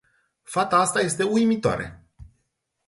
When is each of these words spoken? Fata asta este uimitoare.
Fata 0.43 0.77
asta 0.77 0.99
este 0.99 1.23
uimitoare. 1.23 2.05